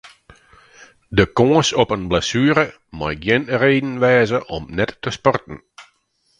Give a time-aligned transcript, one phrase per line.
[1.17, 2.65] De kâns op in blessuere
[2.97, 5.57] mei gjin reden wêze om net te sporten.